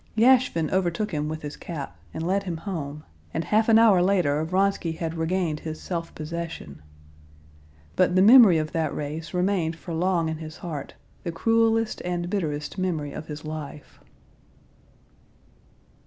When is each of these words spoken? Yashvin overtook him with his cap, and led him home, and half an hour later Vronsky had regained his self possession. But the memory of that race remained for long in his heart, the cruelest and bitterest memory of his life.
Yashvin 0.15 0.71
overtook 0.71 1.11
him 1.11 1.29
with 1.29 1.43
his 1.43 1.55
cap, 1.55 1.95
and 2.11 2.25
led 2.25 2.41
him 2.41 2.57
home, 2.57 3.03
and 3.35 3.43
half 3.43 3.69
an 3.69 3.77
hour 3.77 4.01
later 4.01 4.43
Vronsky 4.43 4.93
had 4.93 5.13
regained 5.13 5.59
his 5.59 5.79
self 5.79 6.15
possession. 6.15 6.81
But 7.95 8.15
the 8.15 8.23
memory 8.23 8.57
of 8.57 8.71
that 8.71 8.95
race 8.95 9.31
remained 9.31 9.75
for 9.75 9.93
long 9.93 10.27
in 10.27 10.37
his 10.37 10.57
heart, 10.57 10.95
the 11.21 11.31
cruelest 11.31 12.01
and 12.03 12.31
bitterest 12.31 12.79
memory 12.79 13.11
of 13.13 13.27
his 13.27 13.45
life. 13.45 13.99